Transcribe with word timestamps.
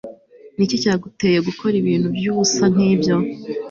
Niki 0.55 0.81
cyaguteye 0.83 1.39
gukora 1.47 1.75
ibintu 1.81 2.07
byubusa 2.15 2.63
nkibyo 2.73 3.15